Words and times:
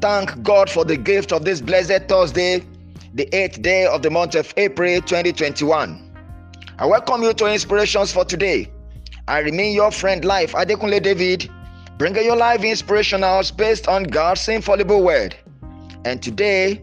thank 0.00 0.42
God 0.42 0.70
for 0.70 0.84
the 0.84 0.96
gift 0.96 1.32
of 1.32 1.44
this 1.44 1.60
blessed 1.60 2.08
Thursday, 2.08 2.64
the 3.14 3.28
eighth 3.34 3.60
day 3.60 3.86
of 3.86 4.02
the 4.02 4.10
month 4.10 4.34
of 4.34 4.52
April 4.56 5.00
2021. 5.00 6.12
I 6.78 6.86
welcome 6.86 7.22
you 7.22 7.34
to 7.34 7.46
Inspirations 7.46 8.12
for 8.12 8.24
today. 8.24 8.72
I 9.28 9.40
remain 9.40 9.74
your 9.74 9.90
friend, 9.90 10.24
Life 10.24 10.52
Adekunle 10.52 11.02
David, 11.02 11.50
bringing 11.98 12.24
your 12.24 12.36
life 12.36 12.62
inspirationals 12.62 13.54
based 13.54 13.88
on 13.88 14.04
God's 14.04 14.48
infallible 14.48 15.02
word. 15.02 15.36
And 16.04 16.22
today, 16.22 16.82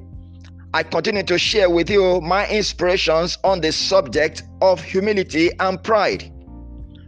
I 0.74 0.84
continue 0.84 1.24
to 1.24 1.40
share 1.40 1.70
with 1.70 1.90
you 1.90 2.22
my 2.22 2.48
inspirations 2.50 3.38
on 3.44 3.62
the 3.62 3.72
subject 3.72 4.44
of 4.62 4.84
humility 4.84 5.50
and 5.60 5.82
pride. 5.82 6.32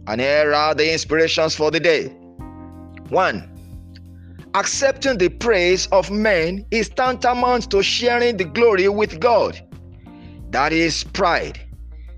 And 0.08 0.20
here 0.20 0.52
are 0.52 0.74
the 0.74 0.92
inspirations 0.92 1.54
for 1.54 1.70
the 1.70 1.78
day. 1.78 2.08
1. 3.10 3.49
Accepting 4.54 5.16
the 5.16 5.28
praise 5.28 5.86
of 5.92 6.10
men 6.10 6.66
is 6.72 6.88
tantamount 6.88 7.70
to 7.70 7.84
sharing 7.84 8.36
the 8.36 8.44
glory 8.44 8.88
with 8.88 9.20
God. 9.20 9.60
That 10.50 10.72
is 10.72 11.04
pride. 11.04 11.60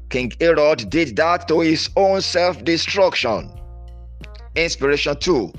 King 0.09 0.33
Herod 0.41 0.89
did 0.89 1.15
that 1.17 1.47
to 1.49 1.61
his 1.61 1.91
own 1.95 2.23
self 2.23 2.65
destruction. 2.65 3.51
Inspiration 4.55 5.19
2 5.21 5.53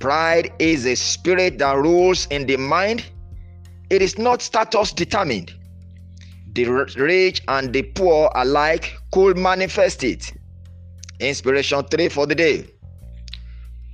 Pride 0.00 0.50
is 0.58 0.86
a 0.86 0.94
spirit 0.94 1.58
that 1.58 1.76
rules 1.76 2.26
in 2.30 2.46
the 2.46 2.56
mind, 2.56 3.04
it 3.90 4.00
is 4.00 4.16
not 4.16 4.40
status 4.40 4.92
determined. 4.92 5.52
The 6.54 6.64
rich 6.96 7.42
and 7.48 7.70
the 7.70 7.82
poor 7.82 8.30
alike 8.34 8.96
could 9.12 9.36
manifest 9.36 10.04
it. 10.04 10.32
Inspiration 11.20 11.84
3 11.84 12.08
for 12.08 12.26
the 12.26 12.34
day 12.34 12.66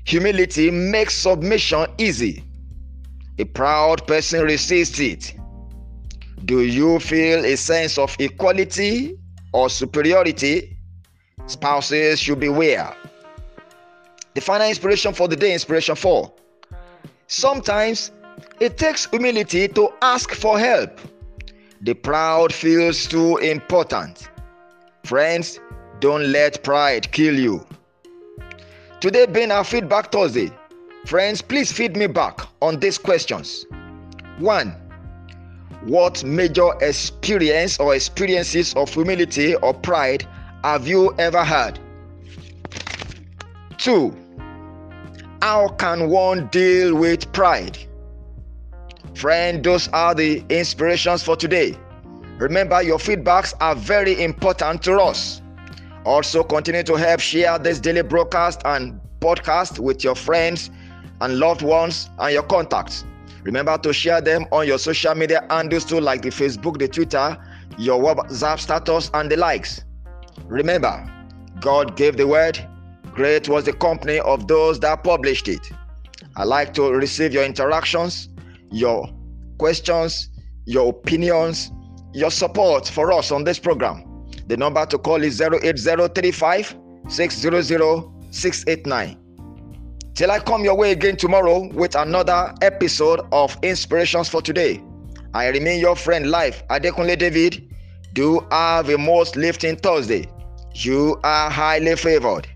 Humility 0.04 0.70
makes 0.70 1.14
submission 1.14 1.86
easy. 1.98 2.44
A 3.38 3.44
proud 3.44 4.06
person 4.06 4.42
resists 4.42 4.98
it. 4.98 5.34
Do 6.44 6.62
you 6.62 6.98
feel 6.98 7.44
a 7.44 7.56
sense 7.56 7.98
of 7.98 8.14
equality 8.18 9.16
or 9.52 9.70
superiority? 9.70 10.76
Spouses 11.46 12.18
should 12.18 12.40
beware. 12.40 12.94
The 14.34 14.40
final 14.40 14.68
inspiration 14.68 15.14
for 15.14 15.28
the 15.28 15.36
day, 15.36 15.52
inspiration 15.52 15.94
4. 15.94 16.32
Sometimes 17.26 18.10
it 18.60 18.76
takes 18.78 19.06
humility 19.06 19.68
to 19.68 19.92
ask 20.02 20.32
for 20.34 20.58
help. 20.58 21.00
The 21.82 21.94
proud 21.94 22.52
feels 22.52 23.06
too 23.06 23.36
important. 23.38 24.30
Friends, 25.04 25.60
don't 26.00 26.30
let 26.30 26.62
pride 26.62 27.10
kill 27.12 27.38
you. 27.38 27.66
Today 29.02 29.26
being 29.26 29.50
our 29.50 29.64
feedback 29.64 30.12
Thursday, 30.12 30.52
friends, 31.06 31.42
please 31.42 31.72
feed 31.72 31.96
me 31.96 32.06
back 32.06 32.40
on 32.60 32.78
these 32.78 32.98
questions. 32.98 33.66
One, 34.38 34.76
what 35.82 36.22
major 36.22 36.70
experience 36.80 37.80
or 37.80 37.96
experiences 37.96 38.72
of 38.74 38.94
humility 38.94 39.56
or 39.56 39.74
pride 39.74 40.24
have 40.62 40.86
you 40.86 41.12
ever 41.18 41.42
had? 41.42 41.80
Two, 43.76 44.16
how 45.42 45.70
can 45.80 46.08
one 46.08 46.46
deal 46.52 46.94
with 46.94 47.32
pride? 47.32 47.76
Friend, 49.16 49.64
those 49.64 49.88
are 49.88 50.14
the 50.14 50.44
inspirations 50.48 51.24
for 51.24 51.34
today. 51.34 51.76
Remember, 52.38 52.80
your 52.80 52.98
feedbacks 52.98 53.52
are 53.60 53.74
very 53.74 54.22
important 54.22 54.80
to 54.84 54.96
us. 55.00 55.41
Also, 56.04 56.42
continue 56.42 56.82
to 56.82 56.94
help 56.94 57.20
share 57.20 57.58
this 57.58 57.78
daily 57.78 58.02
broadcast 58.02 58.60
and 58.64 59.00
podcast 59.20 59.78
with 59.78 60.02
your 60.02 60.16
friends 60.16 60.70
and 61.20 61.38
loved 61.38 61.62
ones 61.62 62.10
and 62.18 62.32
your 62.34 62.42
contacts. 62.42 63.04
Remember 63.44 63.78
to 63.78 63.92
share 63.92 64.20
them 64.20 64.46
on 64.52 64.66
your 64.66 64.78
social 64.78 65.14
media 65.14 65.46
handles 65.50 65.84
too, 65.84 66.00
like 66.00 66.22
the 66.22 66.30
Facebook, 66.30 66.78
the 66.78 66.88
Twitter, 66.88 67.36
your 67.78 68.02
WhatsApp 68.02 68.58
status, 68.58 69.10
and 69.14 69.30
the 69.30 69.36
likes. 69.36 69.84
Remember, 70.46 71.08
God 71.60 71.96
gave 71.96 72.16
the 72.16 72.26
word, 72.26 72.58
great 73.12 73.48
was 73.48 73.64
the 73.64 73.72
company 73.72 74.18
of 74.20 74.48
those 74.48 74.80
that 74.80 75.04
published 75.04 75.48
it. 75.48 75.70
I 76.36 76.44
like 76.44 76.74
to 76.74 76.90
receive 76.90 77.32
your 77.32 77.44
interactions, 77.44 78.28
your 78.70 79.08
questions, 79.58 80.30
your 80.66 80.90
opinions, 80.90 81.70
your 82.12 82.30
support 82.30 82.88
for 82.88 83.12
us 83.12 83.30
on 83.30 83.44
this 83.44 83.58
program. 83.58 84.11
The 84.52 84.58
number 84.58 84.84
to 84.84 84.98
call 84.98 85.22
is 85.24 85.40
08035 85.40 86.76
600 87.08 87.64
689. 88.30 89.16
Till 90.12 90.30
I 90.30 90.40
come 90.40 90.62
your 90.62 90.76
way 90.76 90.92
again 90.92 91.16
tomorrow 91.16 91.68
with 91.68 91.94
another 91.94 92.52
episode 92.60 93.22
of 93.32 93.56
Inspirations 93.62 94.28
for 94.28 94.42
Today. 94.42 94.82
I 95.32 95.48
remain 95.48 95.80
your 95.80 95.96
friend 95.96 96.30
Life 96.30 96.62
Adekunle 96.68 97.18
David. 97.18 97.66
Do 98.12 98.46
have 98.50 98.90
a 98.90 98.98
most 98.98 99.36
lifting 99.36 99.76
Thursday. 99.76 100.28
You 100.74 101.18
are 101.24 101.48
highly 101.48 101.96
favored. 101.96 102.46